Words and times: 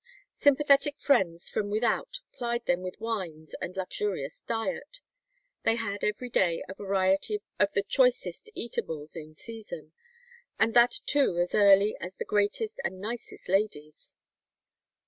Sympathetic 0.33 0.99
friends 0.99 1.47
from 1.47 1.69
without 1.69 2.21
plied 2.33 2.65
them 2.65 2.81
with 2.81 2.99
wines 2.99 3.53
and 3.61 3.77
luxurious 3.77 4.39
diet. 4.41 4.99
They 5.61 5.75
had 5.75 6.03
every 6.03 6.27
day 6.31 6.63
a 6.67 6.73
variety 6.73 7.39
of 7.59 7.71
the 7.73 7.83
choicest 7.83 8.49
eatables 8.55 9.15
in 9.15 9.35
season, 9.35 9.91
"and 10.57 10.73
that 10.73 11.01
too 11.05 11.37
as 11.37 11.53
early 11.53 11.95
as 12.01 12.15
the 12.15 12.25
greatest 12.25 12.81
and 12.83 12.99
nicest 12.99 13.47
ladies." 13.47 14.15